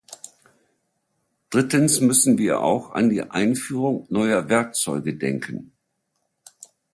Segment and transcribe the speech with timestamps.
[1.51, 5.73] Drittens müssen wir auch an die Einführung neuer Werkzeuge denken.